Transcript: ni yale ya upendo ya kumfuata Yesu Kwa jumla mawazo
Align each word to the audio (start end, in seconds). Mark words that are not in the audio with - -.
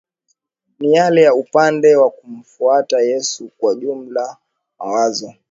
ni 0.79 0.93
yale 0.93 1.21
ya 1.21 1.33
upendo 1.33 1.87
ya 1.89 2.09
kumfuata 2.09 2.99
Yesu 3.01 3.49
Kwa 3.57 3.75
jumla 3.75 4.37
mawazo 4.79 5.33